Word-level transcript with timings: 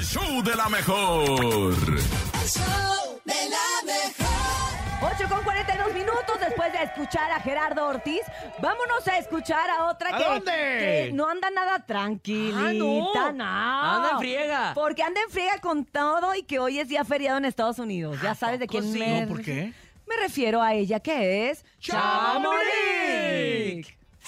el 0.00 0.06
show 0.06 0.42
de 0.42 0.56
la 0.56 0.68
mejor. 0.70 1.28
El 1.28 2.48
show 2.48 3.20
de 3.22 3.34
la 3.50 3.82
mejor. 3.84 5.12
8 5.14 5.28
con 5.28 5.42
42 5.44 5.92
minutos 5.92 6.40
después 6.40 6.72
de 6.72 6.82
escuchar 6.84 7.30
a 7.30 7.40
Gerardo 7.40 7.86
Ortiz, 7.86 8.22
vámonos 8.62 9.06
a 9.08 9.18
escuchar 9.18 9.68
a 9.68 9.84
otra 9.90 10.14
¿A 10.14 10.18
que, 10.18 10.24
dónde? 10.24 10.52
que 10.52 11.10
no 11.12 11.28
anda 11.28 11.50
nada 11.50 11.84
tranquilita, 11.84 13.26
Ah, 13.26 13.32
no. 13.32 13.32
no. 13.32 13.44
Anda 13.44 14.10
en 14.12 14.18
friega. 14.20 14.72
Porque 14.74 15.02
anda 15.02 15.20
en 15.20 15.30
friega 15.30 15.58
con 15.58 15.84
todo 15.84 16.34
y 16.34 16.44
que 16.44 16.58
hoy 16.58 16.78
es 16.78 16.88
día 16.88 17.04
feriado 17.04 17.36
en 17.36 17.44
Estados 17.44 17.78
Unidos. 17.78 18.16
Ya 18.22 18.34
sabes 18.34 18.58
de 18.58 18.66
quién 18.66 18.90
sí? 18.90 18.98
me 19.00 19.20
No, 19.22 19.28
¿por 19.28 19.42
qué? 19.42 19.74
Me 20.08 20.16
refiero 20.16 20.62
a 20.62 20.72
ella 20.72 21.00
que 21.00 21.50
es 21.50 21.62
¡Chamonix! 21.78 22.56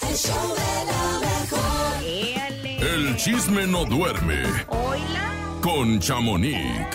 El 0.01 0.15
show 0.15 0.55
de 0.55 0.85
la 0.85 1.19
mejor. 1.19 2.03
El 2.95 3.15
chisme 3.17 3.65
no 3.65 3.85
duerme 3.85 4.43
Oila. 4.67 5.31
Con 5.63 5.97
Chamonix. 5.97 6.89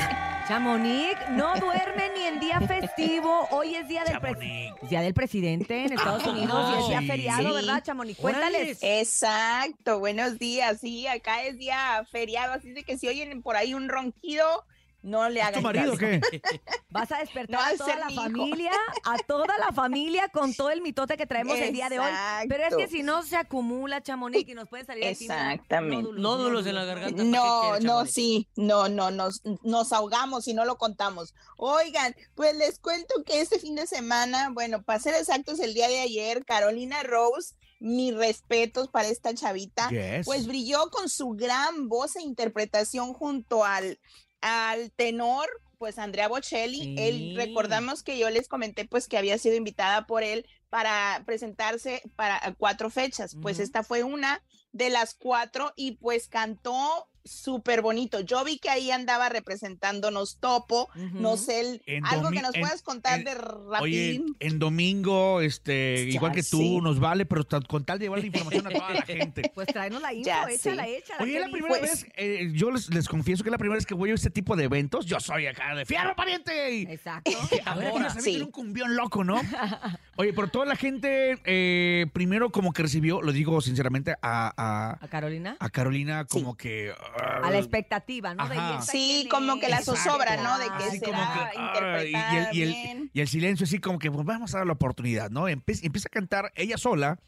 Chamonix 0.46 1.16
no 1.30 1.54
duerme 1.58 2.10
ni 2.14 2.24
en 2.24 2.38
día 2.38 2.60
festivo. 2.60 3.48
Hoy 3.50 3.74
es 3.74 3.88
día 3.88 4.04
del, 4.04 4.20
Chamonix. 4.20 4.90
día 4.90 5.00
del 5.00 5.14
presidente 5.14 5.86
en 5.86 5.94
Estados 5.94 6.26
Unidos 6.26 6.74
y 6.74 6.82
es 6.82 6.88
día 6.88 7.02
feriado. 7.02 7.54
¿verdad, 7.54 7.82
Chamonix? 7.82 8.18
Cuéntales. 8.18 8.78
Exacto, 8.82 10.00
buenos 10.00 10.38
días. 10.38 10.80
Sí, 10.80 11.06
acá 11.06 11.44
es 11.44 11.56
día 11.56 12.06
feriado, 12.12 12.52
así 12.52 12.72
de 12.72 12.82
que 12.82 12.98
si 12.98 13.08
oyen 13.08 13.40
por 13.40 13.56
ahí 13.56 13.72
un 13.72 13.88
ronquido, 13.88 14.66
no 15.02 15.28
le 15.28 15.40
¿Es 15.40 15.46
hagan 15.46 15.60
tu 15.60 15.66
marido 15.66 15.92
caso. 15.96 15.98
qué? 15.98 16.20
Vas 16.90 17.12
a 17.12 17.18
despertar 17.18 17.60
No, 17.60 17.64
a 17.64 17.76
toda 17.76 17.96
la 17.96 18.10
familia, 18.10 18.72
a 19.04 19.16
toda 19.18 19.58
la 19.58 19.72
familia 19.72 20.28
con 20.28 20.54
todo 20.54 20.70
el 20.70 20.80
mitote 20.80 21.16
que 21.16 21.26
traemos 21.26 21.58
el 21.58 21.72
día 21.72 21.88
de 21.88 21.98
hoy. 22.00 22.10
Pero 22.48 22.64
es 22.64 22.74
que 22.76 22.88
si 22.88 23.02
no 23.02 23.22
se 23.22 23.36
acumula, 23.36 24.02
Chamonix, 24.02 24.48
y 24.48 24.54
nos 24.54 24.68
pueden 24.68 24.86
salir 24.86 25.04
Exactamente. 25.04 26.10
Nódulos 26.20 26.66
en 26.66 26.74
la 26.74 26.84
garganta. 26.84 27.16
¿para 27.16 27.28
No, 27.28 27.78
no, 27.80 28.06
sí, 28.06 28.48
no, 28.56 28.88
no, 28.88 29.10
nos, 29.10 29.42
nos 29.62 29.92
ahogamos 29.92 30.48
y 30.48 30.54
no 30.54 30.64
lo 30.64 30.78
contamos. 30.78 31.34
Oigan, 31.56 32.14
pues 32.34 32.56
les 32.56 32.78
cuento 32.78 33.22
que 33.24 33.40
este 33.40 33.58
fin 33.58 33.74
de 33.76 33.86
semana, 33.86 34.50
bueno, 34.52 34.82
para 34.82 34.98
ser 34.98 35.14
exactos, 35.14 35.60
el 35.60 35.74
día 35.74 35.88
de 35.88 36.00
ayer, 36.00 36.44
Carolina 36.44 37.02
Rose, 37.02 37.54
mis 37.80 38.14
respetos 38.14 38.88
para 38.88 39.08
esta 39.08 39.32
chavita, 39.34 39.88
Yes. 39.90 40.26
pues 40.26 40.46
brilló 40.46 40.90
con 40.90 41.08
su 41.08 41.30
gran 41.30 41.88
voz 41.88 42.16
e 42.16 42.22
interpretación 42.22 43.12
junto 43.12 43.64
al, 43.64 44.00
al 44.40 44.90
tenor, 44.92 45.48
pues 45.78 45.98
Andrea 45.98 46.28
Bocelli. 46.28 46.80
Sí. 46.80 46.94
Él, 46.98 47.36
recordamos 47.36 48.02
que 48.02 48.18
yo 48.18 48.30
les 48.30 48.48
comenté 48.48 48.86
pues 48.86 49.08
que 49.08 49.18
había 49.18 49.38
sido 49.38 49.56
invitada 49.56 50.06
por 50.06 50.22
él 50.22 50.46
para 50.68 51.22
presentarse 51.24 52.02
para 52.16 52.54
cuatro 52.58 52.90
fechas. 52.90 53.36
Pues 53.40 53.58
esta 53.58 53.82
fue 53.82 54.02
una 54.02 54.42
de 54.72 54.90
las 54.90 55.14
cuatro 55.14 55.72
y 55.76 55.92
pues 55.92 56.28
cantó 56.28 57.08
súper 57.30 57.82
bonito. 57.82 58.20
Yo 58.20 58.44
vi 58.44 58.58
que 58.58 58.70
ahí 58.70 58.90
andaba 58.90 59.28
representándonos 59.28 60.38
Topo, 60.38 60.88
Ujú. 60.94 61.18
no 61.20 61.36
sé, 61.36 61.60
el- 61.60 62.02
algo 62.04 62.30
que 62.30 62.42
nos 62.42 62.54
en- 62.54 62.60
puedas 62.62 62.82
contar 62.82 63.18
en- 63.20 63.24
de 63.24 63.30
Oye, 63.32 63.38
Rapidín. 63.70 64.36
en 64.40 64.58
domingo, 64.58 65.40
este, 65.40 66.06
Ya 66.08 66.14
igual 66.16 66.32
que 66.32 66.42
tú, 66.42 66.80
nos 66.82 66.98
vale, 67.00 67.26
pero 67.26 67.44
con 67.66 67.84
tal 67.84 67.98
de 67.98 68.06
llevar 68.06 68.20
la 68.20 68.26
información 68.26 68.66
a 68.66 68.70
toda 68.70 68.90
la 68.94 69.02
gente. 69.02 69.42
Pues 69.54 69.66
tráenos 69.68 70.00
la 70.02 70.12
info, 70.12 70.26
Ya 70.26 70.44
échala, 70.44 70.84
sé. 70.84 70.96
échala. 70.98 71.22
Oye, 71.24 71.32
¿qué 71.32 71.40
la 71.40 71.48
primera 71.50 71.78
Pues- 71.78 72.02
vez, 72.04 72.06
eh, 72.16 72.50
yo 72.54 72.70
les, 72.70 72.88
les 72.94 73.08
confieso 73.08 73.42
que 73.42 73.48
es 73.50 73.52
la 73.52 73.58
primera 73.58 73.76
vez 73.76 73.86
que 73.86 73.94
voy 73.94 74.10
a 74.10 74.14
este 74.14 74.30
tipo 74.30 74.56
de 74.56 74.64
eventos. 74.64 75.06
Yo 75.06 75.18
soy 75.20 75.46
acá 75.46 75.74
de 75.74 75.84
fierro 75.84 76.14
pariente. 76.16 76.74
y- 76.74 76.82
Exacto. 76.84 77.30
A 77.66 77.74
ver, 77.74 77.88
Ahora, 77.88 78.04
que 78.06 78.10
se 78.14 78.20
sí. 78.22 78.40
un 78.40 78.50
cumbión 78.50 78.94
loco, 78.96 79.24
¿no? 79.24 79.40
Oye, 80.16 80.32
pero 80.32 80.48
toda 80.48 80.64
la 80.66 80.76
gente, 80.76 81.38
eh, 81.44 82.06
primero 82.12 82.50
como 82.50 82.72
que 82.72 82.82
recibió, 82.82 83.20
lo 83.22 83.32
digo 83.32 83.60
sinceramente, 83.60 84.14
a, 84.22 84.52
a, 84.56 84.98
¿A 85.04 85.08
Carolina? 85.08 85.56
a 85.60 85.70
Carolina 85.70 86.24
como 86.24 86.56
que... 86.56 86.92
A 87.18 87.50
la 87.50 87.58
expectativa, 87.58 88.34
¿no? 88.34 88.48
De, 88.48 88.56
Ajá. 88.56 88.70
¿y 88.74 88.78
esta 88.80 88.92
Sí, 88.92 89.28
como 89.30 89.58
que 89.60 89.68
la 89.68 89.82
zozobra, 89.82 90.36
¿no? 90.36 90.58
De 90.58 90.66
que 90.66 90.84
Así 90.88 90.98
será 90.98 91.18
como 91.18 91.50
que, 91.50 91.60
interpretada 91.60 92.34
y, 92.34 92.36
el, 92.36 92.56
y 92.56 92.62
el- 92.62 92.68
bien. 92.72 93.10
y 93.14 93.20
el 93.20 93.28
silencio 93.28 93.64
así 93.64 93.78
como 93.78 93.98
que 93.98 94.10
pues 94.10 94.24
vamos 94.24 94.54
a 94.54 94.58
dar 94.58 94.66
la 94.66 94.72
oportunidad, 94.74 95.30
¿no? 95.30 95.48
Empieza 95.48 95.86
a 96.06 96.10
cantar 96.10 96.52
ella 96.54 96.76
sola, 96.78 97.18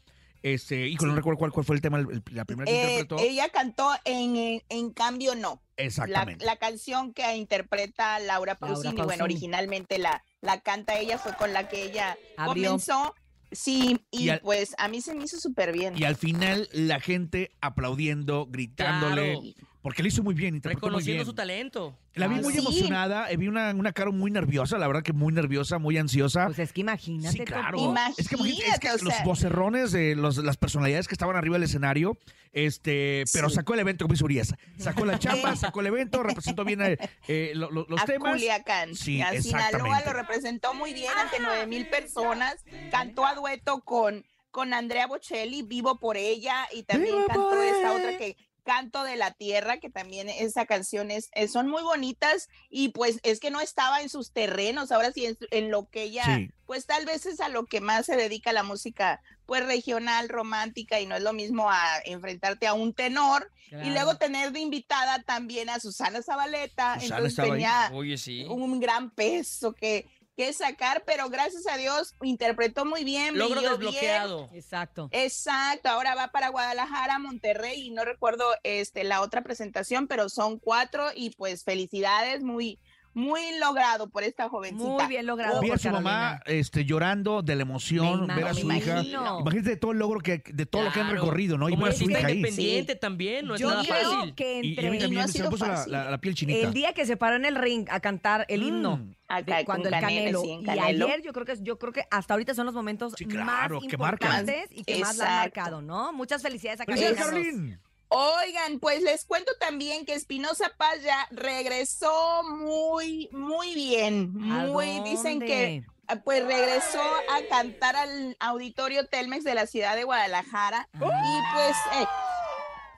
este, 0.43 0.87
hijo, 0.87 1.05
no 1.05 1.13
recuerdo 1.15 1.37
cuál, 1.37 1.51
cuál 1.51 1.65
fue 1.65 1.75
el 1.75 1.81
tema, 1.81 1.99
el- 1.99 2.23
la 2.31 2.45
primera 2.45 2.65
que 2.65 2.71
Eh, 2.75 2.91
interpretó. 2.99 3.19
ella 3.23 3.49
cantó 3.49 3.91
en, 4.05 4.35
en, 4.35 4.61
En 4.69 4.91
cambio 4.91 5.35
no. 5.35 5.61
Exactamente. 5.77 6.45
la 6.45 6.57
canción 6.57 7.13
que 7.13 7.35
interpreta 7.35 8.19
Laura 8.19 8.55
Pausini, 8.55 8.93
bueno, 8.93 9.07
Pausini. 9.07 9.23
originalmente 9.23 9.97
la, 9.97 10.23
la 10.41 10.61
canta 10.61 10.97
ella, 10.99 11.17
fue 11.17 11.33
con 11.35 11.53
la 11.53 11.67
que 11.69 11.83
ella 11.83 12.17
Abrió. 12.37 12.69
comenzó. 12.71 13.15
Sí, 13.51 13.99
y, 14.11 14.23
Y 14.25 14.29
al- 14.29 14.39
pues 14.39 14.73
a 14.77 14.87
mí 14.87 15.01
se 15.01 15.13
me 15.13 15.25
hizo 15.25 15.37
súper 15.39 15.73
bien. 15.73 15.95
Y 15.97 16.05
al 16.05 16.15
final 16.15 16.69
la 16.71 16.99
gente 17.01 17.51
aplaudiendo, 17.61 18.45
gritándole, 18.49 19.33
Claro. 19.33 19.67
Porque 19.81 20.01
lo 20.03 20.07
hizo 20.07 20.21
muy 20.23 20.33
bien, 20.33 20.55
interpretó 20.55 20.87
muy 20.87 20.89
Reconociendo 20.89 21.23
bien. 21.23 21.25
su 21.25 21.33
talento. 21.33 21.97
La 22.13 22.27
vi 22.27 22.35
Ah, 22.35 22.41
muy 22.41 22.53
sí. 22.53 22.59
emocionada, 22.59 23.31
eh, 23.31 23.37
vi 23.37 23.47
una, 23.47 23.71
una 23.73 23.93
cara 23.93 24.11
muy 24.11 24.29
nerviosa, 24.31 24.77
la 24.77 24.87
verdad 24.87 25.01
que 25.03 25.13
muy 25.13 25.33
nerviosa, 25.33 25.77
muy 25.79 25.97
ansiosa. 25.97 26.45
Pues 26.47 26.59
es 26.59 26.73
que 26.73 26.81
imagínate. 26.81 27.37
Sí, 27.37 27.43
claro. 27.45 27.77
Topo. 27.77 27.95
Es 28.17 28.27
que, 28.29 28.35
imagínate, 28.35 28.69
es 28.71 28.79
que 28.79 28.89
o 28.89 28.97
los 29.03 29.13
sea. 29.13 29.23
vocerrones 29.23 29.91
de 29.91 30.15
los- 30.15 30.37
las 30.37 30.57
personalidades 30.57 31.07
que 31.07 31.15
estaban 31.15 31.35
arriba 31.35 31.55
del 31.55 31.63
escenario, 31.63 32.17
este, 32.53 33.23
pero 33.33 33.49
Sí. 33.49 33.55
sacó 33.55 33.73
el 33.73 33.79
evento 33.79 34.05
como 34.05 34.13
dice 34.13 34.23
Urias. 34.25 34.53
Sacó 34.77 35.05
la 35.05 35.17
chamba, 35.19 35.55
sacó 35.55 35.79
el 35.81 35.87
evento, 35.87 36.21
representó 36.21 36.63
bien 36.65 36.81
eh, 36.81 36.97
eh, 37.27 37.51
lo- 37.55 37.71
lo- 37.71 37.85
los 37.89 38.01
a 38.01 38.05
temas. 38.05 38.33
Culiacán. 38.33 38.93
Sí, 38.95 39.21
a 39.21 39.29
Sinaloa 39.41 39.67
exactamente. 39.69 40.05
lo 40.05 40.13
representó 40.13 40.73
muy 40.73 40.93
bien 40.93 41.11
ante 41.17 41.37
nueve 41.41 41.65
mil 41.67 41.87
personas. 41.87 42.63
Cantó 42.91 43.25
a 43.25 43.35
dueto 43.35 43.81
con, 43.81 44.25
con 44.51 44.73
Andrea 44.73 45.07
Bocelli, 45.07 45.61
Vivo 45.61 45.97
por 45.97 46.17
ella, 46.17 46.67
y 46.73 46.83
también 46.83 47.15
Vivo 47.15 47.27
cantó 47.27 47.61
esta 47.61 47.93
otra 47.93 48.17
que 48.17 48.35
Canto 48.63 49.03
de 49.03 49.15
la 49.15 49.31
Tierra, 49.31 49.79
que 49.79 49.89
también 49.89 50.29
esa 50.29 50.65
canción 50.65 51.11
es, 51.11 51.29
es- 51.33 51.51
son 51.51 51.67
muy 51.67 51.81
bonitas 51.83 52.49
y 52.69 52.89
pues 52.89 53.19
es 53.23 53.39
que 53.39 53.51
no 53.51 53.59
estaba 53.61 54.01
en 54.01 54.09
sus 54.09 54.31
terrenos, 54.31 54.91
ahora 54.91 55.11
sí 55.11 55.35
en, 55.51 55.71
lo 55.71 55.89
que 55.89 56.03
ella, 56.03 56.23
Sí. 56.25 56.49
pues 56.65 56.85
tal 56.85 57.05
vez 57.05 57.25
es 57.25 57.39
a 57.39 57.49
lo 57.49 57.65
que 57.65 57.81
más 57.81 58.05
se 58.05 58.15
dedica 58.15 58.53
la 58.53 58.63
música 58.63 59.21
pues 59.45 59.65
regional, 59.65 60.29
romántica 60.29 60.99
y 61.01 61.05
no 61.05 61.15
es 61.15 61.23
lo 61.23 61.33
mismo 61.33 61.69
a 61.69 61.99
enfrentarte 62.05 62.67
a 62.67 62.73
un 62.73 62.93
tenor 62.93 63.51
y 63.83 63.89
luego 63.89 64.15
tener 64.17 64.51
de 64.51 64.59
invitada 64.59 65.23
también 65.23 65.69
a 65.69 65.79
Susana 65.79 66.21
Zabaleta, 66.21 66.99
Susana 66.99 67.17
entonces 67.17 67.43
tenía 67.49 67.89
Oye, 67.93 68.17
sí. 68.17 68.43
un 68.49 68.79
gran 68.79 69.09
peso 69.11 69.73
que, 69.73 70.07
que 70.41 70.53
sacar, 70.53 71.03
pero 71.05 71.29
gracias 71.29 71.67
a 71.67 71.77
Dios 71.77 72.15
interpretó 72.23 72.83
muy 72.83 73.03
bien. 73.03 73.37
Logro 73.37 73.61
desbloqueado. 73.61 74.49
Exacto. 74.53 75.07
Exacto, 75.11 75.89
ahora 75.89 76.15
va 76.15 76.29
para 76.29 76.49
Guadalajara, 76.49 77.19
Monterrey 77.19 77.79
y 77.79 77.91
no 77.91 78.05
recuerdo 78.05 78.45
este 78.63 79.03
la 79.03 79.21
otra 79.21 79.43
presentación, 79.43 80.07
pero 80.07 80.29
son 80.29 80.57
cuatro 80.57 81.09
y 81.13 81.29
pues 81.31 81.63
felicidades, 81.63 82.41
muy 82.41 82.79
muy 83.13 83.41
logrado 83.59 84.09
por 84.09 84.23
esta 84.23 84.47
jovencita. 84.49 84.83
Muy 84.89 85.05
bien 85.07 85.25
logrado. 85.25 85.59
Vi 85.61 85.67
a 85.67 85.71
por 85.71 85.79
su 85.79 85.89
mamá 85.89 86.41
este, 86.45 86.85
llorando 86.85 87.41
de 87.41 87.55
la 87.55 87.63
emoción, 87.63 88.27
Me 88.27 88.35
ver 88.35 88.47
a 88.47 88.53
su 88.53 88.71
hija. 88.71 88.93
imagino. 89.01 89.39
Imagínate 89.41 89.69
de 89.71 89.77
todo 89.77 89.91
el 89.91 89.97
logro 89.99 90.19
que, 90.21 90.43
de 90.45 90.65
todo 90.65 90.83
lo 90.83 90.91
que 90.91 90.99
han 90.99 91.07
Claro. 91.07 91.21
recorrido, 91.21 91.57
¿no? 91.57 91.69
Y 91.69 91.75
ver 91.75 91.89
a 91.89 91.91
su 91.91 92.09
hija 92.09 92.27
ahí. 92.27 92.37
independiente 92.37 92.95
también, 92.95 93.45
no 93.47 93.55
es 93.55 93.61
Yo 93.61 93.69
nada 93.69 93.83
creo 93.83 94.11
fácil. 94.11 94.35
que 94.35 94.61
Y, 94.61 94.67
y 94.67 94.67
a 94.67 94.69
entre 94.69 94.89
mí 94.91 94.97
no 94.97 95.01
también 95.03 95.21
ha 95.23 95.27
se 95.27 95.43
me 95.43 95.49
puso 95.49 95.65
la, 95.67 95.85
la- 95.87 96.11
la 96.11 96.17
piel 96.19 96.35
chinita. 96.35 96.67
el 96.67 96.73
día 96.73 96.93
que 96.93 97.05
se 97.05 97.17
paró 97.17 97.35
en 97.35 97.45
el 97.45 97.55
ring 97.55 97.87
a 97.89 97.99
cantar 97.99 98.45
el 98.47 98.63
himno. 98.63 98.97
Mm. 98.97 99.15
Acá 99.27 99.57
de 99.57 99.65
cuando 99.65 99.87
el 99.87 99.93
Canelo, 99.93 100.41
canelo. 100.41 100.41
sí, 100.41 100.49
en 100.51 100.61
Y 100.61 100.65
Canelo. 100.65 101.05
ayer 101.05 101.21
yo 101.21 101.31
creo 101.33 101.45
que 101.45 101.55
yo 101.61 101.79
creo 101.79 101.93
que 101.93 102.03
hasta 102.11 102.33
ahorita 102.33 102.53
son 102.53 102.65
los 102.65 102.75
momentos 102.75 103.13
Sí, 103.17 103.25
claro, 103.25 103.75
más 103.75 103.87
que 103.87 103.95
importantes 103.95 104.65
y 104.71 104.83
que 104.83 104.99
más 104.99 105.15
la 105.17 105.23
han 105.25 105.31
Exacto. 105.47 105.59
marcado, 105.61 105.81
¿no? 105.81 106.11
Muchas 106.11 106.41
felicidades 106.41 106.81
a 106.81 106.85
Carolina. 106.85 107.79
Oigan, 108.13 108.79
pues 108.79 109.03
les 109.03 109.23
cuento 109.23 109.53
también 109.57 110.05
que 110.05 110.13
Espinosa 110.13 110.73
Paz 110.75 111.01
ya 111.01 111.29
regresó 111.31 112.43
muy, 112.43 113.29
muy 113.31 113.73
bien. 113.73 114.33
¿A 114.51 114.65
Muy, 114.65 114.99
dicen 115.05 115.39
que 115.39 115.85
ah, 116.07 116.17
pues 116.17 116.45
regresó 116.45 117.01
a 117.01 117.47
cantar 117.49 117.95
al 117.95 118.35
auditorio 118.41 119.07
Telmex 119.07 119.45
de 119.45 119.55
la 119.55 119.65
ciudad 119.65 119.95
de 119.95 120.03
Guadalajara. 120.03 120.89
Ah. 120.93 120.99
Y 120.99 121.55
pues 121.55 121.77
eh, 122.01 122.07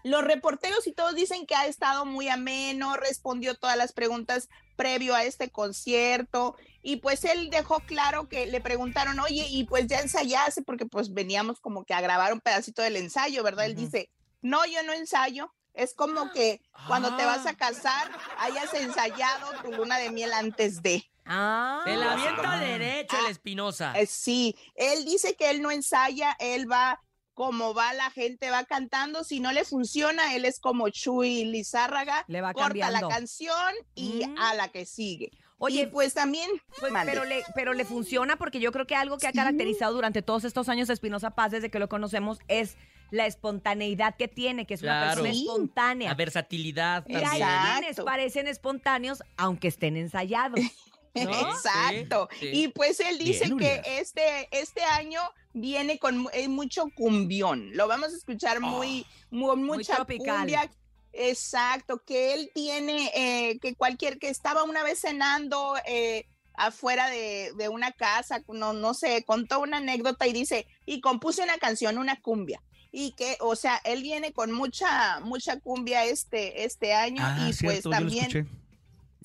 los 0.04 0.24
reporteros 0.24 0.88
y 0.88 0.94
todos 0.94 1.14
dicen 1.14 1.46
que 1.46 1.54
ha 1.54 1.68
estado 1.68 2.06
muy 2.06 2.28
ameno, 2.28 2.96
respondió 2.96 3.54
todas 3.54 3.78
las 3.78 3.94
preguntas 3.94 4.50
previo 4.76 5.14
a 5.14 5.26
este 5.26 5.52
concierto 5.52 6.56
y 6.82 6.96
pues 6.96 7.24
él 7.24 7.52
dejó 7.52 7.82
claro 7.82 8.28
que 8.28 8.48
le 8.48 8.62
preguntaron, 8.62 9.20
oye, 9.20 9.46
y 9.48 9.66
pues 9.66 9.86
ya 9.86 10.00
ensayaste 10.00 10.64
porque 10.64 10.88
pues 10.88 11.14
veníamos 11.14 11.60
como 11.60 11.86
que 11.86 11.94
a 11.94 12.02
grabar 12.02 12.34
un 12.34 12.42
pedacito 12.42 12.82
del 12.82 12.96
ensayo, 12.96 13.44
¿verdad? 13.44 13.68
Él 13.68 13.76
dice, 13.76 14.10
no, 14.44 14.64
yo 14.66 14.84
no 14.84 14.94
ensayo. 14.94 15.52
Es 15.74 15.96
como 15.96 16.32
que 16.32 16.62
cuando 16.88 17.16
te 17.16 17.26
vas 17.26 17.48
a 17.48 17.56
casar 17.56 18.12
hayas 18.38 18.72
ensayado 18.76 19.52
tu 19.64 19.72
luna 19.72 19.98
de 19.98 20.12
miel 20.12 20.32
antes 20.34 20.84
de. 20.84 21.04
Ah. 21.26 21.82
Se 21.86 21.96
la 21.96 22.12
avienta 22.14 22.58
derecho 22.60 23.18
el 23.18 23.26
Ah. 23.26 23.30
Espinosa. 23.32 23.94
Eh, 24.00 24.06
sí, 24.06 24.56
él 24.76 25.04
dice 25.06 25.36
que 25.36 25.50
él 25.50 25.64
no 25.64 25.72
ensaya, 25.72 26.36
él 26.40 26.72
va 26.72 27.02
como 27.34 27.74
va 27.74 27.92
la 27.94 28.12
gente, 28.12 28.52
va 28.52 28.66
cantando. 28.66 29.24
Si 29.24 29.40
no 29.40 29.52
le 29.52 29.66
funciona, 29.66 30.36
él 30.36 30.46
es 30.46 30.60
como 30.60 30.90
Chuy 30.90 31.46
Lizárraga, 31.46 32.24
Le 32.28 32.42
va 32.42 32.54
corta 32.54 32.68
cambiando. 32.68 33.10
la 33.10 33.16
canción 33.16 33.74
y 33.96 34.28
Mm. 34.28 34.38
a 34.38 34.54
la 34.54 34.68
que 34.68 34.86
sigue. 34.86 35.32
Oye, 35.58 35.84
y 35.84 35.88
pues 35.88 36.14
también, 36.14 36.50
Pues, 36.80 36.94
pero, 37.06 37.24
le, 37.26 37.44
pero 37.56 37.74
le 37.74 37.86
funciona 37.86 38.36
porque 38.36 38.60
yo 38.60 38.72
creo 38.72 38.86
que 38.86 38.96
algo 38.96 39.18
que 39.18 39.26
ha 39.28 39.32
caracterizado 39.32 39.94
durante 39.94 40.22
todos 40.22 40.44
estos 40.44 40.70
años 40.70 40.90
a 40.92 40.94
Espinosa 40.94 41.32
Paz 41.32 41.52
desde 41.52 41.72
que 41.72 41.80
lo 41.80 41.88
conocemos 41.90 42.38
es 42.48 42.78
la 43.14 43.28
espontaneidad 43.28 44.16
que 44.16 44.28
tiene, 44.28 44.66
que 44.66 44.74
es 44.74 44.82
una 44.82 45.06
persona 45.08 45.32
Sí. 45.32 45.42
espontánea. 45.42 46.10
La 46.10 46.16
versatilidad 46.16 47.04
Y 47.08 47.14
también. 47.14 47.32
hay 47.32 47.42
Exacto. 47.42 47.80
quienes 47.80 48.02
parecen 48.02 48.48
espontáneos, 48.48 49.24
aunque 49.38 49.68
estén 49.68 49.98
ensayados. 49.98 50.60
¿no? 51.16 51.22
Exacto. 51.32 52.28
Sí, 52.40 52.40
sí. 52.40 52.64
Y 52.64 52.68
pues 52.70 53.00
él 53.00 53.20
dice 53.20 53.46
Bien, 53.46 53.60
que 53.60 53.82
este, 54.00 54.50
este 54.52 54.84
año 54.84 55.22
viene 55.54 56.00
con 56.00 56.28
eh, 56.34 56.48
mucho 56.48 56.86
cumbión. 56.96 57.70
Lo 57.78 57.88
vamos 57.88 58.14
a 58.14 58.18
escuchar 58.18 58.60
muy, 58.62 59.06
mu- 59.30 59.56
mucha 59.56 59.96
tropical. 59.98 60.38
cumbia. 60.40 60.72
Exacto, 61.12 62.02
que 62.04 62.34
él 62.34 62.50
tiene, 62.56 63.12
eh, 63.14 63.60
que 63.60 63.76
cualquier, 63.76 64.18
que 64.18 64.30
estaba 64.30 64.64
una 64.64 64.84
vez 64.84 65.00
cenando 65.02 65.76
eh, 65.86 66.26
afuera 66.56 67.08
de, 67.12 67.52
de 67.56 67.70
una 67.70 67.92
casa, 67.92 68.42
no, 68.48 68.74
no 68.74 68.96
sé, 68.96 69.24
contó 69.24 69.60
una 69.60 69.78
anécdota 69.78 70.26
y 70.26 70.34
dice, 70.34 70.66
y 70.88 71.00
compuse 71.02 71.44
una 71.44 71.60
canción, 71.60 72.00
una 72.00 72.20
cumbia. 72.20 72.60
Y 72.96 73.14
que, 73.14 73.38
o 73.40 73.56
sea, 73.56 73.82
él 73.84 74.04
viene 74.04 74.34
con 74.34 74.52
mucha, 74.52 75.20
mucha 75.22 75.60
cumbia 75.60 76.06
este, 76.06 76.64
este 76.64 76.94
año 76.94 77.24
Ah, 77.26 77.48
y 77.50 77.54
cierto, 77.54 77.90
pues 77.90 77.96
también. 78.00 78.48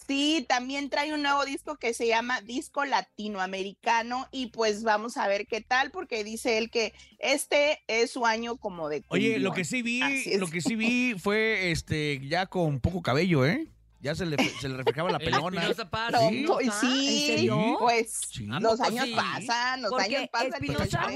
Sí, 0.06 0.46
también 0.48 0.88
trae 0.88 1.12
un 1.12 1.20
nuevo 1.20 1.44
disco 1.44 1.76
que 1.76 1.92
se 1.92 2.06
llama 2.06 2.40
Disco 2.40 2.86
Latinoamericano 2.86 4.26
y 4.32 4.46
pues 4.46 4.82
vamos 4.82 5.18
a 5.18 5.28
ver 5.28 5.46
qué 5.46 5.60
tal 5.60 5.90
porque 5.90 6.24
dice 6.24 6.56
él 6.56 6.70
que 6.70 6.94
este 7.18 7.82
es 7.88 8.10
su 8.12 8.24
año 8.24 8.56
como 8.56 8.88
de 8.88 9.04
Oye, 9.08 9.38
lo 9.38 9.52
que 9.52 9.66
sí 9.66 9.82
vi, 9.82 10.00
lo 10.38 10.46
que 10.46 10.62
sí 10.62 10.76
vi 10.76 11.14
fue 11.18 11.72
este 11.72 12.26
ya 12.26 12.46
con 12.46 12.80
poco 12.80 13.02
cabello, 13.02 13.44
¿eh? 13.44 13.68
Ya 14.00 14.14
se 14.14 14.24
le, 14.26 14.36
se 14.36 14.68
le 14.68 14.76
reflejaba 14.76 15.10
la 15.10 15.16
El 15.20 15.24
pelona. 15.24 15.60
Espinosa 15.60 15.90
Paz. 15.90 16.12
No, 16.12 16.28
Sí. 16.30 16.44
pues, 16.46 16.66
¿En 16.66 16.72
sí, 16.72 17.26
serio? 17.26 17.76
pues 17.80 18.12
Sí. 18.30 18.48
¿A 18.52 18.60
los 18.60 18.80
años 18.80 19.04
sí? 19.06 19.14
pasan, 19.14 19.82
los 19.82 19.90
Porque 19.90 20.16
años 20.16 20.28
pasan. 20.30 20.52
Espinosa- 20.54 21.06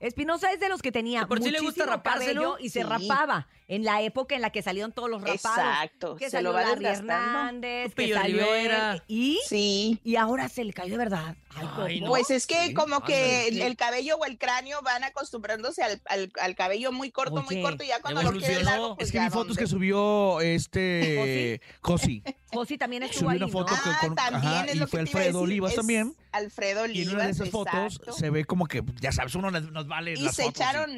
Espinosa 0.00 0.52
es 0.52 0.58
de 0.60 0.68
los 0.68 0.82
que 0.82 0.90
tenía 0.92 1.26
por 1.26 1.38
sí 1.42 1.50
le 1.50 1.58
gusta 1.60 1.64
muchísimo 1.84 1.86
rapárselo. 1.86 2.42
cabello 2.42 2.58
y 2.58 2.70
se 2.70 2.80
Sí. 2.82 2.86
rapaba 2.86 3.48
en 3.68 3.84
la 3.84 4.02
época 4.02 4.34
en 4.34 4.42
la 4.42 4.50
que 4.50 4.60
salieron 4.60 4.92
todos 4.92 5.08
los 5.08 5.22
rapados. 5.22 5.44
Exacto, 5.58 6.16
Que 6.16 6.24
se 6.26 6.30
salió 6.32 6.50
lo 6.50 6.54
va 6.56 6.62
Larry. 6.62 6.84
Hernández, 6.86 7.94
que 7.94 8.12
salió 8.12 8.38
Rivera. 8.44 9.02
y 9.06 9.38
Sí. 9.46 10.00
y 10.04 10.16
ahora 10.16 10.48
se 10.48 10.64
le 10.64 10.72
cayó 10.72 10.92
de 10.92 10.98
verdad. 10.98 11.36
Ay, 11.56 12.00
¿cómo? 12.00 12.06
no. 12.06 12.06
Pues 12.12 12.30
es 12.30 12.46
que 12.46 12.68
Sí, 12.68 12.74
como 12.74 13.02
que 13.02 13.48
el, 13.48 13.60
el 13.62 13.76
cabello 13.76 14.16
o 14.16 14.24
el 14.24 14.38
cráneo 14.38 14.80
van 14.82 15.04
acostumbrándose 15.04 15.82
al, 15.82 16.00
al- 16.06 16.32
al 16.40 16.54
cabello 16.54 16.92
muy 16.92 17.10
corto, 17.10 17.42
muy 17.42 17.56
Oye, 17.56 17.62
corto 17.62 17.84
y 17.84 17.88
ya 17.88 18.00
cuando 18.00 18.22
lo 18.22 18.32
quieren 18.32 18.64
largo, 18.64 18.96
pues 18.96 19.08
Es 19.08 19.12
que 19.12 19.18
vi 19.20 19.26
fotos 19.26 19.48
dónde. 19.48 19.62
que 19.62 19.66
subió 19.66 20.40
este 20.40 21.60
Cosi. 21.80 22.22
Josi 22.52 22.78
también 22.78 23.02
estuvo 23.02 23.20
Subió 23.20 23.30
ahí, 23.30 23.36
una 23.38 23.46
¿no? 23.46 23.52
foto 23.52 23.72
Ah, 23.74 23.98
con- 24.00 24.08
con- 24.08 24.16
también 24.16 24.52
ajá, 24.52 24.64
es 24.66 24.74
y 24.74 24.78
lo 24.78 24.86
fue 24.86 24.98
que 24.98 25.02
Alfredo 25.02 25.24
decir, 25.26 25.40
Olivas 25.42 25.74
también. 25.74 26.16
Alfredo 26.32 26.80
Y 26.86 26.90
Olivas. 26.90 27.08
en 27.08 27.14
una 27.14 27.24
de 27.24 27.30
esas 27.32 27.50
fotos 27.50 27.74
exacto. 27.94 28.12
se 28.12 28.30
ve 28.30 28.44
como 28.44 28.66
que, 28.66 28.82
ya 29.00 29.12
sabes, 29.12 29.34
uno 29.34 29.50
nos, 29.50 29.70
nos 29.70 29.86
vale 29.86 30.12
y 30.14 30.16
las 30.22 30.34
se 30.34 30.44
fotos 30.44 30.58
y- 30.58 30.62
echaron 30.62 30.90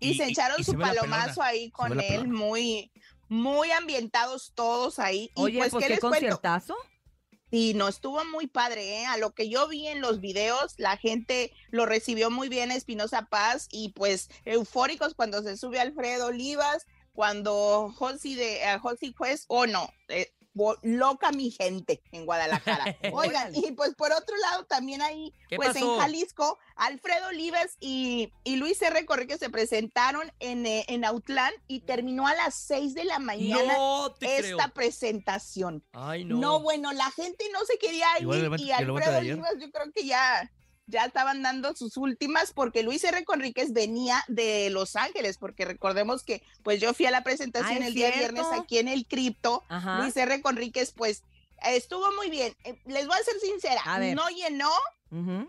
y, 0.00 0.08
y- 0.10 0.14
se 0.16 0.28
y- 0.28 0.30
echaron 0.32 0.60
y 0.60 0.64
su 0.64 0.70
se 0.72 0.76
ve 0.76 0.84
la 0.84 0.94
palomazo 0.94 1.42
ahí 1.42 1.70
con 1.70 2.00
él 2.00 2.28
muy 2.28 2.90
muy 3.28 3.70
ambientados 3.72 4.52
todos 4.54 4.98
ahí 4.98 5.30
y 5.34 5.40
Oye, 5.40 5.58
pues, 5.58 5.70
pues, 5.70 5.82
qué 5.82 5.88
qué 5.88 5.94
les 5.94 6.00
cuento 6.00 6.40
sí 7.54 7.72
no 7.72 7.86
estuvo 7.86 8.24
muy 8.24 8.48
padre 8.48 9.02
¿eh? 9.02 9.06
a 9.06 9.16
lo 9.16 9.32
que 9.32 9.48
yo 9.48 9.68
vi 9.68 9.86
en 9.86 10.00
los 10.00 10.20
videos 10.20 10.74
la 10.76 10.96
gente 10.96 11.52
lo 11.70 11.86
recibió 11.86 12.28
muy 12.28 12.48
bien 12.48 12.72
Espinosa 12.72 13.28
Paz 13.30 13.68
y 13.70 13.90
pues 13.90 14.28
eufóricos 14.44 15.14
cuando 15.14 15.40
se 15.40 15.56
sube 15.56 15.78
Alfredo 15.78 16.26
Olivas 16.26 16.88
cuando 17.12 17.94
Josi 17.96 18.34
de 18.34 18.64
a 18.64 18.80
Josi 18.80 19.12
Juez 19.12 19.44
o 19.46 19.68
no 19.68 19.88
eh, 20.08 20.32
loca 20.82 21.32
mi 21.32 21.50
gente 21.50 22.02
en 22.12 22.24
Guadalajara 22.26 22.96
oigan 23.12 23.54
y 23.54 23.72
pues 23.72 23.94
por 23.94 24.12
otro 24.12 24.36
lado 24.36 24.64
también 24.64 25.02
ahí 25.02 25.32
¿Qué 25.48 25.56
pues 25.56 25.68
pasó? 25.68 25.94
en 25.94 26.00
Jalisco, 26.00 26.58
Alfredo 26.76 27.28
Olivas 27.28 27.76
y, 27.80 28.32
y 28.44 28.56
Luis 28.56 28.80
R. 28.82 29.04
Corrique 29.06 29.36
se 29.38 29.50
presentaron 29.50 30.32
en, 30.40 30.66
eh, 30.66 30.84
en 30.88 31.04
Autlán 31.04 31.52
y 31.66 31.80
terminó 31.80 32.26
a 32.26 32.34
las 32.34 32.54
6 32.54 32.94
de 32.94 33.04
la 33.04 33.18
mañana 33.18 33.74
No 33.76 34.12
te 34.18 34.38
creo. 34.38 34.56
esta 34.58 34.72
presentación. 34.72 35.84
Ay, 35.92 36.24
No. 36.24 36.36
no. 36.38 36.60
bueno, 36.60 36.92
la 36.92 37.10
gente 37.10 37.44
no 37.52 37.64
se 37.64 37.78
quería 37.78 38.06
ir 38.20 38.26
y 38.60 38.70
Alfredo 38.70 39.16
ayer. 39.18 39.32
Olivas 39.34 39.54
yo 39.60 39.70
creo 39.70 39.92
que 39.92 40.06
ya, 40.06 40.50
ya 40.86 41.04
estaban 41.06 41.42
dando 41.42 41.74
sus 41.74 41.96
últimas 41.96 42.52
porque 42.52 42.82
Luis 42.82 43.02
R. 43.04 43.24
Conríquez 43.24 43.72
venía 43.72 44.22
de 44.28 44.70
Los 44.70 44.96
Ángeles, 44.96 45.38
porque 45.38 45.64
recordemos 45.64 46.22
que 46.22 46.42
pues 46.62 46.80
yo 46.80 46.92
fui 46.94 47.06
a 47.06 47.10
la 47.10 47.24
presentación 47.24 47.78
Ah, 47.78 47.80
¿es 47.80 47.86
el 47.88 47.94
día 47.94 48.10
viernes 48.10 48.46
aquí 48.52 48.78
en 48.78 48.88
el 48.88 49.06
Cripto. 49.06 49.64
Ajá. 49.68 50.00
Luis 50.00 50.16
R. 50.16 50.40
Conríquez 50.42 50.92
pues 50.92 51.22
estuvo 51.62 52.12
muy 52.12 52.30
bien. 52.30 52.54
Eh, 52.64 52.78
Les 52.86 53.06
voy 53.06 53.16
a 53.18 53.24
ser 53.24 53.38
sincera, 53.40 53.82
A 53.84 53.98
no 53.98 54.28
llenó, 54.28 54.70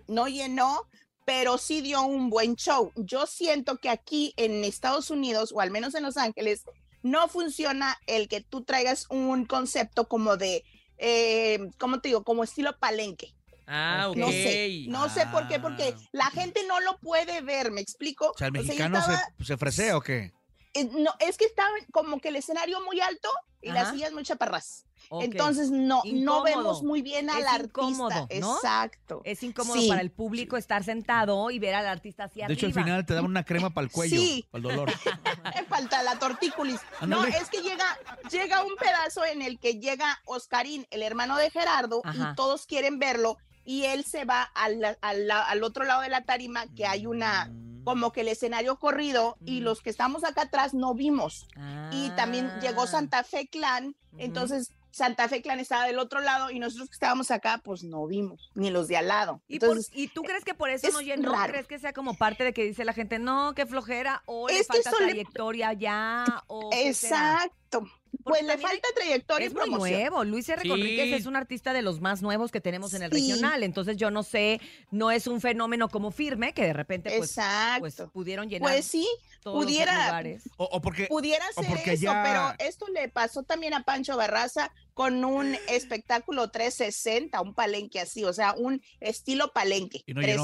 no 0.08 0.28
llenó, 0.28 0.88
pero 1.26 1.58
sí 1.58 1.82
dio 1.82 2.04
un 2.04 2.30
buen 2.30 2.56
show. 2.56 2.92
Yo 2.96 3.26
siento 3.26 3.78
que 3.78 3.90
aquí 3.90 4.34
en 4.38 4.64
Estados 4.64 5.10
Unidos, 5.10 5.52
o 5.54 5.60
al 5.60 5.72
menos 5.72 5.96
en 5.96 6.04
Los 6.04 6.18
Ángeles, 6.18 6.64
no 7.02 7.28
funciona 7.28 8.00
el 8.08 8.28
que 8.28 8.42
tú 8.42 8.64
traigas 8.64 9.06
un 9.10 9.46
concepto 9.46 10.08
como 10.08 10.38
de, 10.38 10.64
eh, 10.98 11.60
¿cómo 11.78 12.00
te 12.00 12.10
digo? 12.10 12.24
Como 12.24 12.44
estilo 12.44 12.78
palenque. 12.80 13.34
Ah, 13.68 14.08
ok. 14.10 14.18
No 14.18 14.28
sé, 14.32 14.86
no 14.88 15.10
sé 15.10 15.26
por 15.28 15.48
qué, 15.48 15.60
porque 15.60 15.96
Ah. 15.98 16.02
la 16.12 16.26
gente 16.32 16.62
no 16.68 16.80
lo 16.82 16.98
puede 17.00 17.42
ver, 17.42 17.72
¿me 17.72 17.82
explico? 17.82 18.32
O 18.32 18.38
sea, 18.38 18.48
el 18.48 18.54
mexicano 18.54 19.00
estaba- 19.00 19.22
se, 19.40 19.46
se 19.46 19.58
fresea 19.58 19.98
o 19.98 20.02
qué? 20.02 20.34
eh, 20.78 20.90
no, 20.92 21.12
es 21.20 21.38
que 21.38 21.46
estaba 21.46 21.70
como 21.94 22.20
que 22.20 22.28
el 22.28 22.36
escenario 22.36 22.82
muy 22.84 23.00
alto 23.00 23.30
y 23.62 23.72
las 23.72 23.92
sillas 23.92 24.12
muy 24.12 24.24
chaparras. 24.24 24.84
Entonces 25.22 25.70
no, 25.72 26.02
no 26.04 26.44
vemos 26.44 26.82
muy 26.84 27.02
bien 27.04 27.30
al 27.30 27.40
Es 27.44 27.46
artista. 27.48 27.68
incómodo, 27.82 28.28
¿no? 28.42 28.56
Exacto. 28.58 29.22
es 29.24 29.42
incómodo 29.44 29.80
Sí. 29.80 29.88
para 29.88 30.02
el 30.02 30.12
público 30.12 30.58
estar 30.58 30.84
sentado 30.84 31.50
y 31.52 31.60
ver 31.60 31.76
al 31.76 31.86
artista 31.88 32.24
hacia 32.26 32.48
De 32.48 32.56
hecho, 32.56 32.66
al 32.66 32.74
final 32.74 33.06
te 33.06 33.14
daban 33.14 33.30
una 33.30 33.46
crema 33.46 33.70
para 33.70 33.86
el 33.86 33.92
cuello, 33.92 34.18
Sí. 34.20 34.46
para 34.52 34.58
el 34.60 34.64
dolor. 34.64 34.92
Me 35.56 35.64
falta 35.66 36.02
la 36.04 36.18
tortícolis. 36.20 36.82
No, 37.08 37.22
Ándale. 37.22 37.38
es 37.38 37.50
que 37.50 37.62
llega, 37.62 37.86
llega 38.32 38.64
un 38.66 38.76
pedazo 38.76 39.24
en 39.24 39.42
el 39.44 39.60
que 39.60 39.80
llega 39.80 40.20
Oscarín, 40.26 40.86
el 40.90 41.04
hermano 41.04 41.38
de 41.38 41.52
Gerardo, 41.52 42.02
Ajá. 42.04 42.32
y 42.32 42.36
todos 42.36 42.66
quieren 42.66 42.98
verlo, 43.00 43.38
y 43.66 43.84
él 43.86 44.06
se 44.06 44.24
va 44.26 44.44
al, 44.54 44.98
al- 45.02 45.32
al 45.32 45.64
otro 45.64 45.84
lado 45.84 46.02
de 46.02 46.10
la 46.10 46.24
tarima, 46.24 46.66
que 46.76 46.86
hay 46.86 47.06
una, 47.08 47.52
como 47.84 48.12
que 48.12 48.22
el 48.22 48.28
escenario 48.30 48.78
corrido, 48.80 49.38
y 49.46 49.60
Mm. 49.62 49.64
los 49.64 49.82
que 49.82 49.90
estamos 49.90 50.24
acá 50.24 50.44
atrás 50.44 50.74
no 50.74 50.94
vimos. 50.94 51.48
Y 51.92 52.10
también 52.12 52.50
llegó 52.62 52.84
Ah. 52.84 52.88
Santa 52.88 53.24
Fe 53.24 53.48
Clan, 53.48 53.96
entonces 54.18 54.72
Santa 54.92 55.28
Fe 55.28 55.42
Clan 55.42 55.60
estaba 55.60 55.86
del 55.88 56.00
otro 56.00 56.22
lado, 56.22 56.52
y 56.52 56.60
nosotros 56.60 56.88
que 56.88 56.94
estábamos 56.94 57.30
acá, 57.30 57.60
pues 57.64 57.84
no 57.84 58.08
vimos, 58.08 58.50
ni 58.56 58.70
los 58.72 58.88
de 58.88 58.96
al 58.96 59.10
lado. 59.10 59.42
¿Y, 59.48 59.60
por- 59.60 59.70
Entonces, 59.72 59.92
¿Y 59.94 60.08
tú 60.08 60.22
crees 60.24 60.46
que 60.46 60.54
por 60.54 60.70
eso 60.70 60.88
es 60.88 60.94
no 60.94 61.02
llenó? 61.02 61.34
raro. 61.34 61.52
¿Crees 61.52 61.68
que 61.68 61.80
sea 61.80 61.92
como 61.92 62.14
parte 62.16 62.46
de 62.46 62.54
que 62.54 62.64
dice 62.64 62.86
la 62.86 62.94
gente, 62.94 63.20
no, 63.20 63.54
qué 63.56 63.66
flojera, 63.66 64.24
o 64.26 64.48
le 64.48 64.60
Es 64.60 64.68
falta 64.68 64.90
eso 64.92 65.00
le- 65.02 65.08
trayectoria 65.08 65.74
ya, 65.74 66.44
o 66.48 66.70
qué 66.70 66.94
será? 66.94 67.40
exacto. 67.44 67.86
Porque 68.24 68.40
Pues 68.42 68.44
le 68.44 68.58
falta 68.58 68.88
trayectoria 68.96 69.48
Es 69.48 69.54
y 69.54 69.56
muy 69.56 69.70
nuevo. 69.70 70.24
Luis 70.24 70.48
R. 70.50 70.62
Sí. 70.62 70.70
Conríquez 70.70 71.14
es 71.14 71.26
un 71.26 71.36
artista 71.36 71.74
de 71.74 71.82
los 71.82 72.02
más 72.02 72.22
nuevos 72.22 72.52
que 72.52 72.62
tenemos 72.62 72.94
en 72.94 73.04
el 73.04 73.12
Sí. 73.12 73.30
regional. 73.32 73.64
Entonces 73.64 73.98
yo 73.98 74.12
no 74.12 74.24
sé, 74.24 74.60
no 74.92 75.12
es 75.12 75.28
un 75.28 75.42
fenómeno 75.42 75.90
como 75.90 76.12
firme, 76.12 76.54
que 76.54 76.64
de 76.64 76.74
repente 76.74 77.10
pues, 77.18 77.36
pues 77.80 78.02
pudieron 78.14 78.50
llenar 78.50 78.72
Pues 78.72 78.86
sí, 78.86 79.08
todos 79.42 79.58
los 79.58 79.66
pudiera- 79.66 80.06
lugares. 80.08 80.44
O, 80.58 80.66
o 80.66 80.82
porque 80.82 81.08
pudiera 81.08 81.46
o 81.56 81.62
ser 81.62 81.70
porque 81.72 81.94
eso, 81.94 82.04
ya- 82.04 82.24
pero 82.58 82.70
esto 82.70 82.88
le 82.90 83.10
pasó 83.10 83.44
también 83.44 83.74
a 83.74 83.84
Pancho 83.84 84.18
Barraza 84.18 84.72
con 84.94 85.24
un 85.26 85.56
espectáculo 85.68 86.50
360, 86.52 87.42
un 87.42 87.54
palenque 87.54 88.00
así, 88.00 88.24
o 88.24 88.34
sea, 88.34 88.54
un 88.58 88.82
estilo 89.00 89.52
palenque 89.54 90.04
no 90.08 90.22
llenó. 90.22 90.44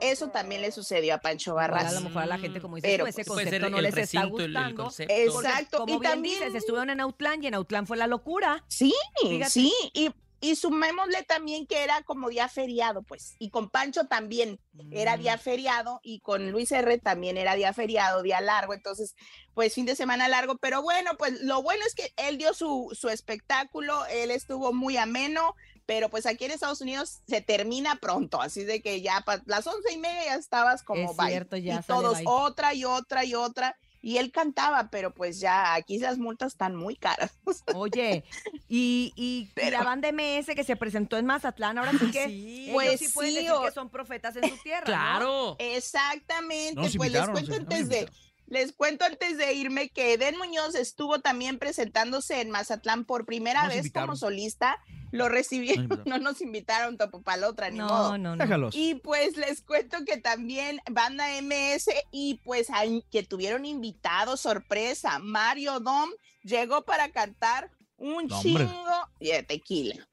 360. 0.00 0.06
Eso 0.12 0.28
también 0.30 0.62
le 0.62 0.72
sucedió 0.72 1.14
a 1.14 1.18
Pancho 1.18 1.52
Igual 1.52 1.70
a 1.74 1.92
lo 1.92 2.00
mejor 2.00 2.22
a 2.22 2.26
la 2.26 2.38
gente, 2.38 2.60
como 2.60 2.76
dices 2.76 2.90
Pero, 2.90 3.04
tú, 3.04 3.08
ese 3.08 3.16
pues, 3.24 3.26
Puede 3.28 3.50
ser 3.50 3.60
concepto 3.60 3.70
no 3.70 3.76
el 3.78 3.82
les 3.84 3.96
está 3.96 4.20
recinto, 4.22 4.38
el- 4.42 4.44
el 4.56 4.74
gustando. 4.74 4.84
Porque, 4.84 5.24
Exacto, 5.24 5.78
Como 5.78 5.94
y 5.94 5.98
bien 5.98 6.12
también- 6.12 6.38
dices, 6.40 6.54
estuvieron 6.54 6.90
en 6.90 7.00
Autlán 7.00 7.42
y 7.42 7.46
en 7.48 7.54
Autlán 7.54 7.86
fue 7.86 7.96
la 7.96 8.06
locura. 8.06 8.64
Sí, 8.68 8.94
Fíjate. 9.20 9.50
sí, 9.50 9.72
y, 9.94 10.10
y 10.38 10.54
sumémosle 10.54 11.22
también 11.22 11.66
que 11.66 11.82
era 11.82 12.02
como 12.02 12.28
día 12.28 12.46
feriado, 12.48 13.02
pues, 13.02 13.36
y 13.38 13.48
con 13.48 13.70
Pancho 13.70 14.04
también 14.06 14.60
era 14.90 15.16
Mm. 15.16 15.20
día 15.20 15.38
feriado 15.38 15.98
y 16.02 16.20
con 16.20 16.50
Luis 16.52 16.70
R 16.72 16.98
también 16.98 17.38
era 17.38 17.54
día 17.54 17.72
feriado, 17.72 18.22
día 18.22 18.40
largo, 18.42 18.74
entonces 18.74 19.14
pues 19.54 19.72
fin 19.72 19.86
de 19.86 19.96
semana 19.96 20.28
largo, 20.28 20.58
pero 20.58 20.82
bueno, 20.82 21.12
pues 21.16 21.40
lo 21.40 21.62
bueno 21.62 21.82
es 21.86 21.94
que 21.94 22.12
él 22.18 22.36
dio 22.36 22.52
su, 22.52 22.90
su 22.92 23.08
espectáculo, 23.08 24.04
él 24.10 24.30
estuvo 24.30 24.74
muy 24.74 24.98
ameno, 24.98 25.54
pero 25.86 26.08
pues 26.10 26.26
aquí 26.26 26.44
en 26.44 26.50
Estados 26.50 26.80
Unidos 26.80 27.20
se 27.26 27.40
termina 27.40 27.96
pronto, 27.96 28.42
así 28.42 28.64
de 28.64 28.82
que 28.82 29.00
ya 29.00 29.22
pa- 29.24 29.42
las 29.46 29.66
once 29.66 29.92
y 29.92 29.98
media 29.98 30.24
ya 30.26 30.34
estabas 30.34 30.82
como 30.82 31.10
Es 31.10 31.16
bye. 31.16 31.28
cierto, 31.28 31.56
ya 31.56 31.80
y 31.80 31.82
todos 31.84 32.18
bye. 32.18 32.24
otra 32.26 32.74
y 32.74 32.84
otra 32.84 33.24
y 33.24 33.34
otra. 33.34 33.76
Y 34.02 34.18
él 34.18 34.30
cantaba, 34.30 34.88
pero 34.90 35.12
pues 35.12 35.40
ya 35.40 35.74
aquí 35.74 35.98
las 35.98 36.16
multas 36.18 36.52
están 36.52 36.76
muy 36.76 36.94
caras. 36.94 37.32
Oye, 37.74 38.22
y, 38.68 39.12
y, 39.16 39.48
la 39.70 39.82
banda 39.82 40.12
MS 40.12 40.54
que 40.54 40.62
se 40.62 40.76
presentó 40.76 41.16
en 41.16 41.26
Mazatlán, 41.26 41.76
ahora 41.78 41.90
sí 41.98 42.10
que 42.12 42.26
sí. 42.26 42.64
ellos 42.70 42.74
Pues 42.74 43.00
sí 43.00 43.08
pueden 43.08 43.30
sí, 43.32 43.36
decir 43.38 43.50
o- 43.52 43.62
que 43.64 43.72
son 43.72 43.88
profetas 43.90 44.36
en 44.36 44.48
su 44.48 44.56
tierra. 44.62 44.80
¿no? 44.80 44.84
Claro. 44.86 45.56
Exactamente, 45.58 46.80
nos 46.80 46.96
pues 46.96 47.10
les 47.10 47.22
cuento 47.28 47.40
sí, 47.40 47.46
no 47.48 47.52
nos 47.56 47.60
antes 47.62 47.88
de. 47.88 48.08
Les 48.48 48.72
cuento 48.72 49.04
antes 49.04 49.38
de 49.38 49.54
irme 49.54 49.88
que 49.88 50.12
Eden 50.12 50.38
Muñoz 50.38 50.76
estuvo 50.76 51.18
también 51.18 51.58
presentándose 51.58 52.40
en 52.40 52.50
Mazatlán 52.50 53.04
por 53.04 53.26
primera 53.26 53.62
Nos 53.62 53.70
vez 53.70 53.78
invitaron. 53.78 54.06
como 54.10 54.16
solista. 54.16 54.78
Lo 55.16 55.28
recibieron, 55.28 55.88
no 56.06 56.18
nos 56.18 56.40
invitaron 56.40 56.96
topo 56.96 57.22
para 57.22 57.38
la 57.38 57.48
otra, 57.48 57.70
ni 57.70 57.78
No, 57.78 57.86
modo. 57.88 58.18
no, 58.18 58.36
no. 58.36 58.42
Déjalos. 58.44 58.74
Y 58.76 58.96
pues 58.96 59.36
les 59.36 59.62
cuento 59.62 59.98
que 60.06 60.18
también 60.18 60.80
banda 60.90 61.26
MS 61.42 61.88
y 62.10 62.40
pues 62.44 62.68
que 63.10 63.22
tuvieron 63.22 63.64
invitado 63.64 64.36
sorpresa. 64.36 65.18
Mario 65.18 65.80
Dom 65.80 66.10
llegó 66.42 66.84
para 66.84 67.10
cantar 67.10 67.70
un 67.96 68.26
No, 68.26 68.42
chingo 68.42 69.08
de 69.20 69.42
tequila. 69.42 70.06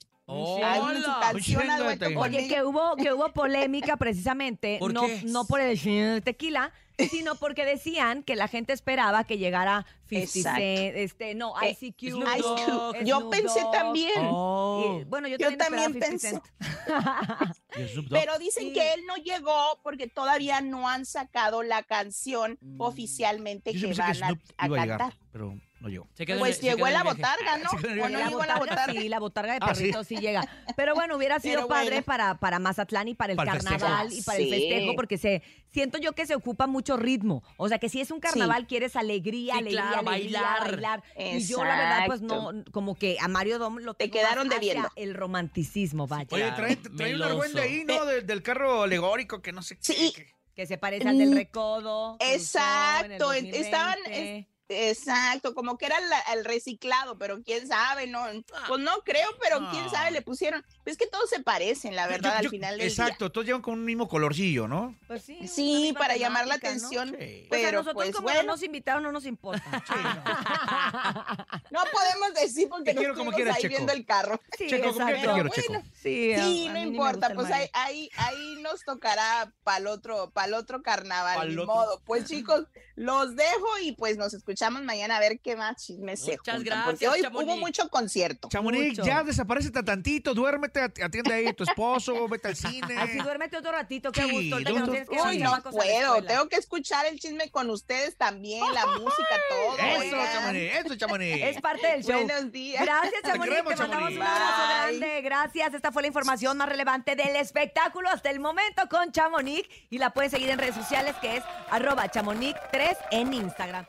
Canción 1.21 1.67
de 1.99 2.13
con 2.13 2.23
Oye, 2.23 2.47
que 2.47 2.63
hubo, 2.63 2.95
que 2.95 3.13
hubo 3.13 3.33
polémica 3.33 3.97
precisamente, 3.97 4.77
¿Por 4.79 4.93
no, 4.93 5.05
qué? 5.05 5.21
no 5.25 5.45
por 5.45 5.59
el 5.59 6.23
tequila, 6.23 6.71
sino 7.11 7.35
porque 7.35 7.65
decían 7.65 8.23
que 8.23 8.35
la 8.35 8.47
gente 8.47 8.71
esperaba 8.73 9.25
que 9.25 9.37
llegara 9.37 9.85
50 10.09 10.23
Exacto. 10.37 10.59
Cent, 10.59 10.95
este, 10.97 11.35
no, 11.35 11.53
Eh, 11.61 11.77
ICQ. 11.79 12.09
Snoop 12.11 12.37
Dogg. 12.37 12.97
Yo 13.03 13.17
Snoop 13.19 13.31
pensé 13.31 13.61
también. 13.71 14.11
Oh. 14.29 14.99
Y, 15.01 15.03
bueno, 15.05 15.27
yo 15.27 15.37
Yo 15.37 15.55
también, 15.57 15.93
también 15.99 16.03
esperaba 16.03 16.19
50 16.19 16.29
Cent. 16.29 17.57
Y 17.77 17.87
Snoop 17.93 18.05
Dogg. 18.07 18.19
Pero 18.19 18.37
dicen 18.39 18.63
Sí. 18.67 18.73
que 18.73 18.93
él 18.93 19.01
no 19.07 19.15
llegó 19.17 19.79
porque 19.83 20.07
todavía 20.07 20.61
no 20.61 20.87
han 20.87 21.05
sacado 21.05 21.63
la 21.63 21.83
canción 21.83 22.57
Mm. 22.61 22.81
oficialmente 22.81 23.73
Yo 23.73 23.79
que 23.89 23.95
pensé 23.95 24.01
van 24.01 24.11
que 24.13 24.23
a, 24.23 24.27
Snoop 24.27 24.39
a 24.57 24.65
iba 24.67 24.77
a 24.77 24.81
llegar, 24.83 24.97
cantar. 24.99 25.19
pero 25.31 25.55
no 25.79 25.89
llegó. 25.89 26.07
Quedó 26.15 26.39
Pues 26.39 26.61
llegó 26.61 26.87
en 26.87 26.93
la 26.93 27.03
botarga, 27.03 27.57
¿no? 27.57 27.69
Se 27.71 27.77
quedó 27.77 27.89
en 27.91 27.97
el 27.97 28.01
¿O 28.03 28.09
no 28.09 28.19
la 28.19 28.27
llegó 28.27 28.45
la 28.45 28.57
botarga, 28.59 28.93
sí, 28.93 29.09
la 29.09 29.19
botarga 29.19 29.53
de 29.53 29.59
Ah, 29.61 29.73
sí. 29.75 29.81
perrito 29.81 30.03
sí. 30.03 30.15
llega. 30.17 30.47
Pero 30.77 30.93
bueno, 30.95 31.17
hubiera 31.17 31.39
sido 31.39 31.55
Pero 31.55 31.67
padre 31.67 31.89
bueno. 31.89 32.05
para, 32.05 32.39
para 32.39 32.59
Mazatlán 32.59 33.07
y 33.09 33.15
para 33.15 33.33
el 33.33 33.37
Para 33.37 33.53
el 33.53 33.57
festejo. 33.61 33.79
carnaval 33.79 34.13
y 34.13 34.21
para 34.21 34.37
el 34.37 34.49
festejo, 34.49 34.95
porque 34.95 35.17
se 35.17 35.41
siento 35.71 35.97
yo 35.97 36.13
que 36.13 36.25
se 36.27 36.35
ocupa 36.35 36.67
mucho 36.67 36.95
ritmo. 36.97 37.43
O 37.57 37.67
sea, 37.67 37.79
que 37.79 37.89
si 37.89 37.99
es 37.99 38.11
un 38.11 38.19
carnaval, 38.19 38.67
quieres 38.67 38.95
alegría, 38.95 39.53
Sí, 39.55 39.59
alegría, 39.59 39.92
claro, 40.01 40.09
alegría, 40.09 40.41
bailar. 40.41 40.71
bailar. 40.71 41.03
Y 41.17 41.45
yo, 41.47 41.63
la 41.63 41.75
verdad, 41.77 42.03
pues 42.07 42.21
no, 42.21 42.51
como 42.71 42.95
que 42.95 43.17
a 43.19 43.27
Mario 43.27 43.59
Dom 43.59 43.77
lo 43.79 43.93
Te 43.93 44.09
quedaron 44.09 44.47
hacia 44.47 44.59
debiendo. 44.59 44.89
el 44.95 45.13
romanticismo, 45.13 46.07
vaya. 46.07 46.27
Oye, 46.31 46.51
trae, 46.55 46.75
trae 46.75 47.15
un 47.15 47.23
argüende 47.23 47.61
ahí, 47.61 47.83
¿no? 47.85 48.05
Del, 48.05 48.25
del 48.25 48.41
carro 48.43 48.83
alegórico 48.83 49.41
que 49.41 49.51
no 49.51 49.61
sé 49.61 49.77
qué. 49.77 49.83
Sí. 49.93 50.13
que- 50.15 50.33
Que 50.55 50.67
se 50.67 50.77
parece 50.77 51.09
al 51.09 51.17
del 51.17 51.33
recodo. 51.35 52.15
exacto, 52.19 53.31
estaban, 53.33 53.99
2020. 54.03 54.47
Exacto, 54.73 55.53
como 55.53 55.77
que 55.77 55.85
era 55.85 55.99
la- 56.01 56.19
el 56.33 56.45
reciclado, 56.45 57.17
pero 57.17 57.41
quién 57.43 57.67
sabe, 57.67 58.07
no, 58.07 58.25
pues 58.67 58.79
no 58.81 58.91
creo, 59.03 59.27
pero 59.41 59.59
quién 59.71 59.85
No. 59.85 59.89
sabe, 59.91 60.11
le 60.11 60.21
pusieron. 60.21 60.65
Es 60.85 60.97
que 60.97 61.07
todos 61.07 61.29
se 61.29 61.41
parecen, 61.41 61.95
la 61.95 62.07
verdad, 62.07 62.33
yo- 62.33 62.39
al 62.39 62.49
final 62.49 62.77
del 62.77 62.87
Exacto, 62.87 63.31
todos 63.31 63.45
llevan 63.45 63.61
con 63.61 63.75
un 63.75 63.85
mismo 63.85 64.07
colorcillo, 64.07 64.67
¿no? 64.67 64.95
Pues 65.07 65.23
sí. 65.23 65.47
Sí, 65.47 65.93
para 65.97 66.15
llamar 66.17 66.47
la 66.47 66.55
¿no? 66.55 66.57
atención. 66.57 67.15
Sí. 67.19 67.45
Pues 67.49 67.61
a 67.63 67.67
Pero, 67.67 67.77
nosotros 67.79 67.93
pues, 68.05 68.11
como 68.15 68.23
bueno. 68.25 68.41
no 68.43 68.47
nos 68.53 68.63
invitaron, 68.63 69.03
no 69.03 69.11
nos 69.11 69.25
importa. 69.25 69.63
No 71.71 71.79
podemos 71.91 72.33
decir 72.39 72.69
porque 72.69 72.85
Te 72.91 72.93
nos 72.93 72.99
quiero 73.01 73.13
como 73.15 73.31
estuvimos 73.31 73.35
quieras, 73.35 73.55
ahí 73.57 73.61
Checo. 73.63 73.75
viendo 73.75 73.93
el 73.93 74.05
carro. 74.05 74.39
Sí, 74.57 74.67
Checo, 74.67 74.93
¿cómo 74.93 75.05
que 75.07 75.13
te 75.13 75.19
exacto. 75.19 75.33
quiero, 75.33 75.49
Bueno? 75.69 75.91
Sí, 76.01 76.33
Sí, 76.35 76.69
no 76.69 76.77
importa, 76.79 77.27
el 77.27 77.35
pues 77.35 77.51
ahí, 77.51 77.69
ahí, 77.73 78.09
ahí 78.17 78.55
nos 78.61 78.83
tocará 78.83 79.51
para 79.63 79.77
el 79.77 79.87
otro, 79.87 80.29
pa'l 80.31 80.53
otro 80.53 80.81
carnaval, 80.83 81.47
ni 81.49 81.53
otro. 81.53 81.65
modo. 81.73 82.01
Pues 82.05 82.25
chicos, 82.29 82.65
los 82.95 83.35
dejo 83.35 83.79
y 83.81 83.93
pues 83.93 84.17
nos 84.17 84.33
escuchamos 84.33 84.83
mañana 84.83 85.17
a 85.17 85.19
ver 85.19 85.39
qué 85.39 85.55
más 85.55 85.83
chismes 85.85 86.19
se 86.23 86.37
Muchas 86.37 86.55
juntan, 86.55 86.83
porque 86.85 87.05
gracias, 87.05 87.13
hoy 87.13 87.21
Chamonix. 87.21 87.47
hubo 87.53 87.57
mucho 87.59 87.89
concierto. 87.89 88.49
Chamonix, 88.49 88.89
Mucho. 88.99 89.03
ya 89.03 89.23
desaparece 89.23 89.71
tantito, 89.71 90.33
duérmete, 90.33 90.79
at- 90.81 90.99
atiende 91.01 91.33
ahí 91.33 91.47
a 91.47 91.53
tu 91.53 91.63
esposo, 91.63 92.27
vete 92.29 92.49
al 92.49 92.55
cine. 92.55 92.95
Así 92.97 93.17
duérmete 93.17 93.57
otro 93.57 93.71
ratito, 93.71 94.11
qué 94.11 94.21
Sí, 94.23 94.31
gusto. 94.31 94.55
ahorita 94.55 94.71
que 94.73 94.79
no 94.79 94.91
que 94.91 95.21
Uy, 95.27 95.37
no 95.39 95.61
puedo, 95.63 96.23
tengo 96.23 96.47
que 96.49 96.55
escuchar 96.57 97.05
el 97.07 97.19
chisme 97.19 97.49
con 97.49 97.69
ustedes 97.69 98.15
también, 98.15 98.63
la 98.73 98.85
música, 98.85 99.39
todo. 99.49 99.77
Eso. 99.77 100.15
Chamonix, 100.33 100.75
eso, 100.75 100.95
Chamonix. 100.95 101.43
Es 101.43 101.61
parte 101.61 101.87
del 101.87 102.03
show. 102.03 102.23
Buenos 102.23 102.51
días. 102.51 102.83
Gracias, 102.83 103.21
Te 103.23 103.29
Chamonix. 103.29 103.43
Te, 103.43 103.49
queremos, 103.49 103.79
mandamos 103.79 104.09
Chamonix. 104.09 104.17
un 104.17 104.23
abrazo 104.27 104.61
Bye. 104.67 104.99
grande. 104.99 105.21
Gracias. 105.21 105.73
Esta 105.73 105.91
fue 105.91 106.01
la 106.03 106.07
información 106.09 106.57
más 106.57 106.69
relevante 106.69 107.15
del 107.15 107.35
espectáculo 107.37 108.09
hasta 108.09 108.29
el 108.29 108.39
momento 108.39 108.87
con 108.89 109.11
Chamonix. 109.11 109.67
Y 109.89 109.97
la 109.97 110.11
puedes 110.11 110.31
seguir 110.31 110.49
en 110.49 110.59
redes 110.59 110.75
sociales 110.75 111.15
que 111.21 111.37
es 111.37 111.43
arroba 111.69 112.09
chamonix3 112.11 112.82
en 113.11 113.33
Instagram. 113.33 113.85